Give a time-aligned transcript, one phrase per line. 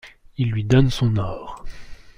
[0.37, 1.63] Il lui donne son or.